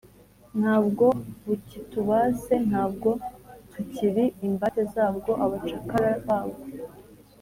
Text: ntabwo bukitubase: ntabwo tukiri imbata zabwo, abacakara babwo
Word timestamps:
ntabwo 0.59 1.05
bukitubase: 1.45 2.53
ntabwo 2.69 3.09
tukiri 3.71 4.25
imbata 4.47 4.81
zabwo, 4.93 5.31
abacakara 5.43 6.11
babwo 6.27 6.61